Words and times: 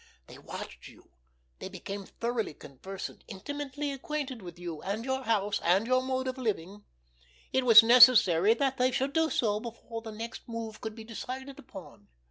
They 0.25 0.39
watched 0.39 0.87
you, 0.87 1.11
they 1.59 1.69
became 1.69 2.05
thoroughly 2.05 2.55
conversant, 2.55 3.23
intimately 3.27 3.91
acquainted 3.91 4.41
with 4.41 4.57
you, 4.57 4.81
and 4.81 5.05
your 5.05 5.21
house, 5.25 5.61
and 5.63 5.85
your 5.85 6.01
mode 6.01 6.27
of 6.27 6.39
living. 6.39 6.85
It 7.53 7.67
was 7.67 7.83
necessary 7.83 8.55
that 8.55 8.77
they 8.79 8.89
should 8.89 9.13
do 9.13 9.29
so 9.29 9.59
before 9.59 10.01
the 10.01 10.11
next 10.11 10.49
move 10.49 10.81
could 10.81 10.95
be 10.95 11.03
decided 11.03 11.59
upon. 11.59 12.07